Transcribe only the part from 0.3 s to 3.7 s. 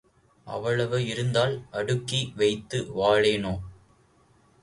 அவ்வளவு இருந்தால் அடுக்கி வைத்து வாழேனோ?